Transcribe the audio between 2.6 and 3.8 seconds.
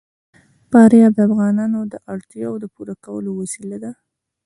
د پوره کولو وسیله